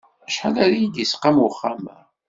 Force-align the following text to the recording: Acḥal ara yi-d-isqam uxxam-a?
Acḥal 0.27 0.55
ara 0.63 0.77
yi-d-isqam 0.81 1.37
uxxam-a? 1.47 1.97